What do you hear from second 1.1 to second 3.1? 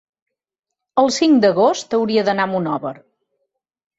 cinc d'agost hauria d'anar a Monòver.